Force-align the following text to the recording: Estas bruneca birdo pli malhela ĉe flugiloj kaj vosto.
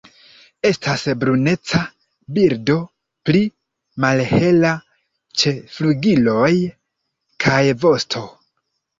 Estas 0.67 1.01
bruneca 1.23 1.81
birdo 2.37 2.77
pli 3.29 3.41
malhela 4.05 4.71
ĉe 5.41 5.53
flugiloj 5.75 6.49
kaj 7.45 7.61
vosto. 7.85 8.23